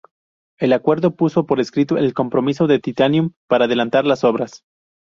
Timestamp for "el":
0.57-0.73, 1.95-2.15